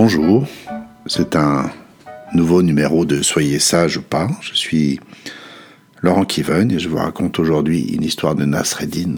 Bonjour, 0.00 0.46
c'est 1.06 1.34
un 1.34 1.72
nouveau 2.32 2.62
numéro 2.62 3.04
de 3.04 3.20
Soyez 3.20 3.58
sage 3.58 3.96
ou 3.96 4.02
pas. 4.02 4.28
Je 4.42 4.54
suis 4.54 5.00
Laurent 6.02 6.24
Kiven 6.24 6.70
et 6.70 6.78
je 6.78 6.88
vous 6.88 6.98
raconte 6.98 7.40
aujourd'hui 7.40 7.80
une 7.80 8.04
histoire 8.04 8.36
de 8.36 8.44
Nasreddin. 8.44 9.16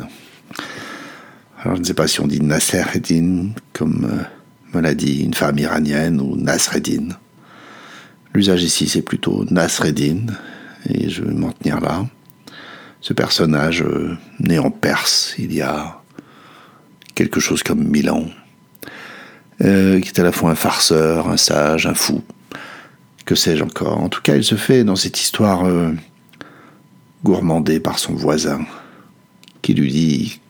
Alors 1.59 1.77
je 1.77 1.83
ne 1.83 1.85
sais 1.85 1.93
pas 1.93 2.09
si 2.09 2.23
on 2.23 2.27
dit 2.27 2.41
Nasreddin 2.41 3.51
comme 3.75 4.25
me 4.73 4.81
l'a 4.81 4.95
dit 4.95 5.23
une 5.23 5.35
femme 5.35 5.59
iranienne 5.59 6.19
ou 6.19 6.35
Nasreddin. 6.35 7.09
L'usage 8.33 8.63
ici 8.63 8.89
c'est 8.89 9.03
plutôt 9.03 9.45
Nasreddin 9.51 10.29
et 10.89 11.11
je 11.11 11.23
vais 11.23 11.35
m'en 11.35 11.53
tenir 11.53 11.83
là. 11.83 12.07
Ce 13.03 13.13
personnage 13.13 13.83
euh, 13.83 14.17
né 14.39 14.59
en 14.59 14.71
Perse 14.71 15.35
il 15.39 15.53
y 15.53 15.61
a 15.61 16.01
quelque 17.15 17.39
chose 17.39 17.63
comme 17.63 17.87
mille 17.87 18.09
ans 18.09 18.25
euh, 19.63 20.01
qui 20.01 20.09
est 20.09 20.19
à 20.19 20.23
la 20.23 20.33
fois 20.33 20.51
un 20.51 20.55
farceur, 20.55 21.29
un 21.29 21.37
sage, 21.37 21.87
un 21.87 21.95
fou, 21.95 22.23
que 23.25 23.35
sais-je 23.35 23.63
encore? 23.63 24.01
En 24.01 24.09
tout 24.09 24.23
cas, 24.23 24.37
il 24.37 24.45
se 24.45 24.55
fait 24.55 24.85
dans 24.85 24.97
cette 24.97 25.21
histoire 25.21 25.65
euh, 25.65 25.93
gourmandée 27.25 27.81
par 27.81 27.99
son 27.99 28.15
voisin, 28.15 28.65
qui 29.63 29.75
lui 29.75 29.91
dit 29.91 30.41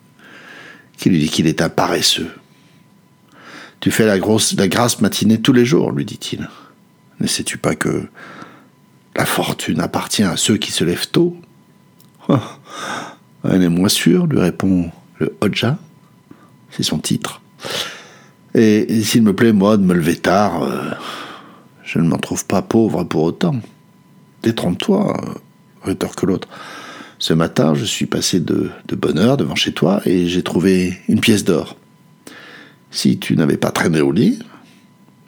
qu'il 0.96 1.46
est 1.46 1.62
un 1.62 1.68
paresseux. 1.68 2.30
Tu 3.80 3.90
fais 3.90 4.06
la, 4.06 4.18
grosse, 4.18 4.54
la 4.56 4.68
grasse 4.68 5.00
matinée 5.00 5.40
tous 5.40 5.52
les 5.52 5.64
jours, 5.64 5.92
lui 5.92 6.04
dit-il. 6.04 6.48
Ne 7.20 7.26
sais-tu 7.26 7.58
pas 7.58 7.74
que 7.74 8.08
la 9.16 9.26
fortune 9.26 9.80
appartient 9.80 10.22
à 10.22 10.36
ceux 10.36 10.56
qui 10.56 10.70
se 10.70 10.84
lèvent 10.84 11.08
tôt? 11.08 11.36
Oh, 12.28 12.38
Elle 13.44 13.62
est 13.62 13.68
moins 13.68 13.88
sûre, 13.88 14.26
lui 14.26 14.38
répond 14.38 14.90
le 15.18 15.34
Hodja. 15.40 15.78
C'est 16.70 16.82
son 16.82 16.98
titre. 16.98 17.40
Et, 18.54 19.02
s'il 19.02 19.22
me 19.22 19.34
plaît, 19.34 19.52
moi, 19.52 19.76
de 19.76 19.82
me 19.82 19.94
lever 19.94 20.16
tard, 20.16 20.62
euh, 20.62 20.90
je 21.84 21.98
ne 21.98 22.08
m'en 22.08 22.18
trouve 22.18 22.44
pas 22.44 22.62
pauvre 22.62 23.04
pour 23.04 23.22
autant. 23.22 23.56
Détrompe-toi, 24.42 25.16
euh, 25.16 25.34
rétorque 25.84 26.22
l'autre. 26.22 26.48
Ce 27.18 27.34
matin, 27.34 27.74
je 27.74 27.84
suis 27.84 28.06
passé 28.06 28.40
de, 28.40 28.70
bonne 28.92 29.18
heure 29.18 29.36
devant 29.36 29.54
chez 29.54 29.72
toi 29.72 30.00
et 30.06 30.26
j'ai 30.26 30.42
trouvé 30.42 30.98
une 31.08 31.20
pièce 31.20 31.44
d'or. 31.44 31.76
Si 32.90 33.18
tu 33.18 33.36
n'avais 33.36 33.58
pas 33.58 33.70
traîné 33.70 34.00
au 34.00 34.10
lit, 34.10 34.38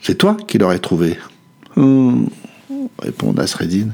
c'est 0.00 0.16
toi 0.16 0.36
qui 0.48 0.58
l'aurais 0.58 0.78
trouvé. 0.78 1.18
Hum, 1.76 2.28
répond 2.98 3.32
Nasreddin. 3.34 3.90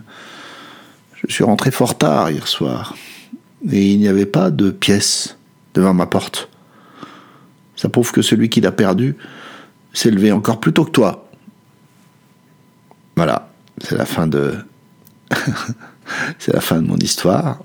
Je 1.16 1.32
suis 1.32 1.44
rentré 1.44 1.72
fort 1.72 1.98
tard 1.98 2.30
hier 2.30 2.46
soir 2.46 2.96
et 3.70 3.92
il 3.92 3.98
n'y 3.98 4.08
avait 4.08 4.26
pas 4.26 4.50
de 4.50 4.70
pièce 4.70 5.36
devant 5.74 5.92
ma 5.92 6.06
porte. 6.06 6.48
Ça 7.78 7.88
prouve 7.88 8.10
que 8.10 8.22
celui 8.22 8.48
qui 8.48 8.60
l'a 8.60 8.72
perdu 8.72 9.14
s'est 9.92 10.10
levé 10.10 10.32
encore 10.32 10.58
plus 10.58 10.72
tôt 10.72 10.84
que 10.84 10.90
toi. 10.90 11.30
Voilà, 13.14 13.48
c'est 13.80 13.96
la 13.96 14.04
fin 14.04 14.26
de. 14.26 14.56
c'est 16.40 16.52
la 16.52 16.60
fin 16.60 16.82
de 16.82 16.86
mon 16.86 16.96
histoire. 16.96 17.60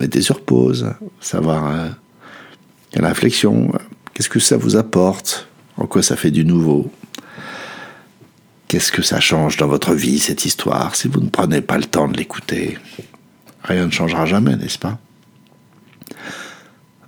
Mettez 0.00 0.20
sur 0.20 0.40
pause, 0.44 0.92
savoir 1.20 1.70
euh, 1.70 1.88
quelle 2.90 3.06
réflexion, 3.06 3.70
qu'est-ce 4.12 4.28
que 4.28 4.40
ça 4.40 4.56
vous 4.56 4.74
apporte, 4.74 5.48
en 5.76 5.86
quoi 5.86 6.02
ça 6.02 6.16
fait 6.16 6.32
du 6.32 6.44
nouveau? 6.44 6.90
Qu'est-ce 8.66 8.90
que 8.90 9.02
ça 9.02 9.20
change 9.20 9.56
dans 9.56 9.68
votre 9.68 9.94
vie, 9.94 10.18
cette 10.18 10.44
histoire, 10.44 10.96
si 10.96 11.06
vous 11.06 11.20
ne 11.20 11.28
prenez 11.28 11.60
pas 11.60 11.78
le 11.78 11.84
temps 11.84 12.08
de 12.08 12.16
l'écouter 12.16 12.78
Rien 13.62 13.86
ne 13.86 13.92
changera 13.92 14.26
jamais, 14.26 14.56
n'est-ce 14.56 14.78
pas? 14.78 14.98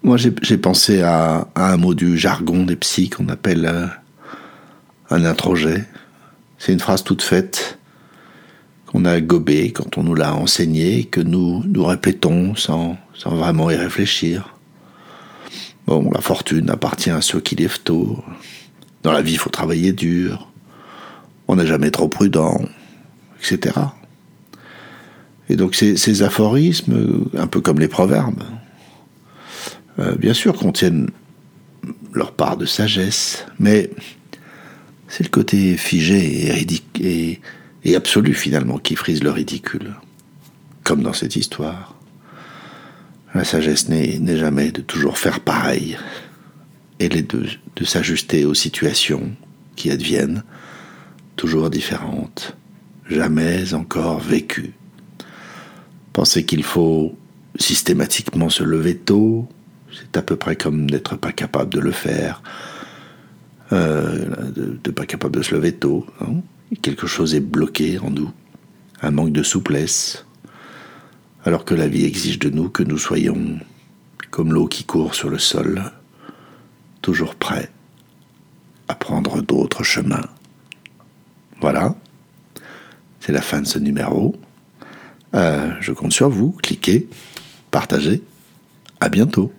Moi, 0.07 0.17
j'ai 0.17 0.57
pensé 0.57 1.03
à, 1.03 1.49
un 1.57 1.77
mot 1.77 1.93
du 1.93 2.17
jargon 2.17 2.63
des 2.63 2.77
psys 2.77 3.11
qu'on 3.11 3.29
appelle 3.29 3.67
euh, 3.67 3.87
un 5.11 5.25
introjet. 5.25 5.85
C'est 6.59 6.73
une 6.73 6.79
phrase 6.79 7.03
toute 7.03 7.23
faite 7.23 7.81
qu'on 8.87 9.05
a 9.05 9.21
gobée 9.21 9.73
quand 9.73 9.99
on 9.99 10.05
nous 10.05 10.15
l'a 10.15 10.33
enseignée, 10.33 11.07
que 11.07 11.21
nous 11.21 11.65
nous 11.67 11.85
répétons 11.85 12.55
sans, 12.55 12.97
sans 13.15 13.35
vraiment 13.35 13.69
y 13.69 13.75
réfléchir. 13.75 14.55
Bon, 15.89 16.09
la 16.13 16.21
fortune 16.21 16.71
appartient 16.71 17.11
à 17.11 17.21
ceux 17.21 17.41
qui 17.41 17.57
lèvent 17.57 17.81
tôt. 17.81 18.23
Dans 19.03 19.11
la 19.11 19.23
vie, 19.23 19.33
il 19.33 19.39
faut 19.39 19.51
travailler 19.51 19.93
dur. 19.93 20.53
On 21.49 21.57
n'est 21.57 21.67
jamais 21.67 21.91
trop 21.91 22.07
prudent, 22.07 22.61
etc. 23.41 23.75
Et 25.49 25.57
donc 25.57 25.75
ces, 25.75 25.97
ces 25.97 26.23
aphorismes, 26.23 27.25
un 27.37 27.49
peu 27.49 27.61
comme 27.61 27.81
les 27.81 27.89
proverbes, 27.89 28.45
euh, 29.99 30.15
bien 30.17 30.35
sûr, 30.35 30.55
contiennent 30.57 31.11
leur 32.13 32.33
part 32.33 32.57
de 32.57 32.67
sagesse, 32.67 33.47
mais 33.59 33.91
c'est 35.09 35.25
le 35.25 35.31
côté 35.31 35.77
figé 35.77 36.51
et, 37.01 37.41
et, 37.85 37.97
absolu 37.97 38.35
finalement 38.35 38.79
qui 38.79 38.97
frise 38.97 39.23
le 39.23 39.31
ridicule, 39.31 39.95
comme 40.83 41.03
dans 41.03 41.13
cette 41.13 41.37
histoire. 41.37 41.95
La 43.35 43.45
sagesse 43.45 43.89
n'est 43.89 44.37
jamais 44.37 44.73
de 44.73 44.81
toujours 44.81 45.19
faire 45.19 45.41
pareil, 45.41 45.97
elle 46.99 47.17
est 47.17 47.31
de, 47.31 47.47
de 47.77 47.85
s'ajuster 47.85 48.45
aux 48.45 48.55
situations 48.55 49.31
qui 49.77 49.91
adviennent, 49.91 50.43
toujours 51.37 51.71
différentes, 51.71 52.57
jamais 53.09 53.75
encore 53.75 54.21
vécues. 54.21 54.73
Penser 56.13 56.45
qu'il 56.45 56.63
faut 56.63 57.15
systématiquement 57.59 58.49
se 58.49 58.63
lever 58.63 58.97
tôt, 58.97 59.49
c'est 59.99 60.17
à 60.17 60.23
peu 60.23 60.37
près 60.37 60.57
comme 60.57 60.91
d'être 60.91 61.17
pas 61.17 61.33
capable 61.33 61.73
de 61.73 61.81
le 61.81 61.91
faire, 61.91 62.43
euh, 63.73 64.51
de, 64.53 64.79
ne 64.85 64.93
pas 64.93 65.07
capable 65.07 65.37
de 65.37 65.43
se 65.43 65.55
lever 65.55 65.73
tôt. 65.73 66.07
Hein. 66.21 66.41
Quelque 66.83 67.07
chose 67.07 67.35
est 67.35 67.41
bloqué 67.41 67.99
en 67.99 68.11
nous, 68.11 68.31
un 69.03 69.11
manque 69.11 69.33
de 69.33 69.43
souplesse, 69.43 70.27
alors 71.45 71.65
que 71.65 71.75
la 71.75 71.89
vie 71.89 72.05
exige 72.05 72.39
de 72.39 72.51
nous 72.51 72.69
que 72.69 72.83
nous 72.83 72.99
soyons 72.99 73.59
comme 74.31 74.53
l'eau 74.53 74.67
qui 74.67 74.85
court 74.85 75.15
sur 75.15 75.31
le 75.31 75.39
sol, 75.39 75.83
toujours 77.01 77.37
prêts 77.37 77.71
à 78.89 78.95
prendre 78.95 79.41
d'autres 79.41 79.85
chemins. 79.85 80.29
Voilà, 81.61 81.95
c'est 83.21 83.33
la 83.33 83.41
fin 83.41 83.61
de 83.61 83.67
ce 83.67 83.79
numéro. 83.79 84.37
Euh, 85.35 85.71
je 85.81 85.93
compte 85.93 86.13
sur 86.13 86.29
vous, 86.29 86.53
cliquez, 86.63 87.09
partagez. 87.71 88.23
À 89.01 89.09
bientôt. 89.09 89.53